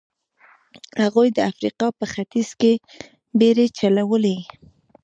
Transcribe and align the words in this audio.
هغوی 1.03 1.27
د 1.33 1.37
افریقا 1.51 1.87
په 1.99 2.05
ختیځ 2.13 2.49
کې 2.59 2.73
بېړۍ 3.39 3.67
چلولې. 3.77 4.37